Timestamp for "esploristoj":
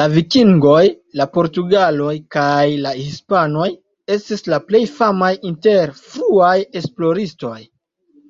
6.84-7.58